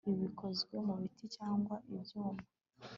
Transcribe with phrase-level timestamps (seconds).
[0.07, 2.43] ibi bikozwe mubiti cyangwa ibyuma